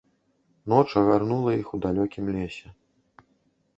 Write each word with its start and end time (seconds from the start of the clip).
Ноч 0.73 0.87
агарнула 1.01 1.51
іх 1.61 1.67
у 1.79 1.81
далёкім 1.85 2.23
лесе. 2.39 2.67